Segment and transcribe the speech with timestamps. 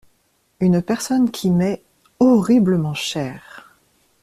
[0.61, 1.83] Une personne qui m'est…
[2.19, 3.71] horriblement chère.